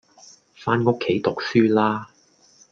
[0.55, 2.09] 返屋企讀書啦